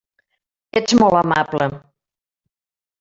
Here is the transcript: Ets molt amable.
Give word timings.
Ets 0.81 0.95
molt 1.01 1.19
amable. 1.19 1.67